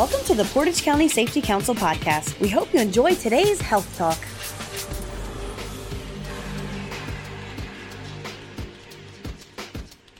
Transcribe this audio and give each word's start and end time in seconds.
Welcome 0.00 0.24
to 0.28 0.34
the 0.34 0.44
Portage 0.44 0.82
County 0.82 1.08
Safety 1.08 1.42
Council 1.42 1.74
podcast. 1.74 2.40
We 2.40 2.48
hope 2.48 2.72
you 2.72 2.80
enjoy 2.80 3.16
today's 3.16 3.60
health 3.60 3.98
talk. 3.98 4.16